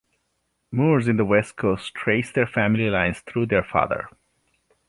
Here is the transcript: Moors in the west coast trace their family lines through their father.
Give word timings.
Moors 0.71 1.07
in 1.07 1.17
the 1.17 1.25
west 1.25 1.55
coast 1.57 1.93
trace 1.93 2.31
their 2.31 2.47
family 2.47 2.89
lines 2.89 3.19
through 3.19 3.45
their 3.45 3.63
father. 3.63 4.09